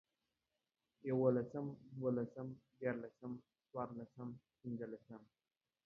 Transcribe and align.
يوولسم، 1.09 1.65
دوولسم، 1.97 2.47
ديارلسم، 2.77 3.31
څلورلسم، 3.63 4.29
پنځلسم 4.59 5.21